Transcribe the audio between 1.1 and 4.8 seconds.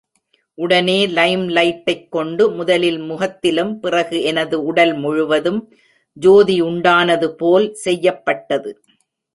Lime லைட்டைக் கொண்டு முதலில் முகத்திலும், பிறகு எனது